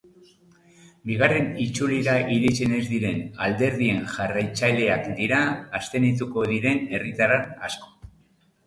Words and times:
Bigarren 1.09 1.51
itzulira 1.65 2.15
iritsi 2.37 2.69
ez 2.77 2.81
diren 2.93 3.21
alderdien 3.49 4.03
jarraitzaileak 4.17 5.09
dira 5.21 5.43
abstenituko 5.83 6.49
diren 6.55 6.87
herritar 6.99 7.39
asko. 7.71 7.97